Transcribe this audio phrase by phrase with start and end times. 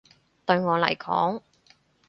[0.47, 1.43] 對我嚟講